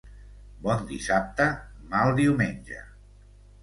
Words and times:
Bon 0.67 0.81
dissabte, 0.93 1.49
mal 1.95 2.19
diumenge. 2.25 2.85